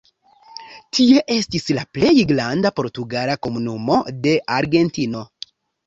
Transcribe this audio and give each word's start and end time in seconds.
Tie 0.97 1.19
estis 1.35 1.67
la 1.79 1.85
plej 1.99 2.15
granda 2.33 2.73
portugala 2.83 3.39
komunumo 3.47 4.03
de 4.27 4.39
Argentino. 4.61 5.29